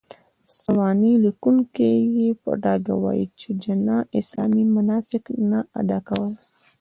سوانح 0.59 1.13
ليکونکي 1.23 1.89
يې 2.17 2.29
په 2.41 2.51
ډاګه 2.63 2.95
وايي، 3.03 3.25
چې 3.39 3.47
جناح 3.63 4.03
اسلامي 4.19 4.63
مناسک 4.75 5.23
نه 5.49 5.59
اداء 5.79 6.01
کول. 6.07 6.33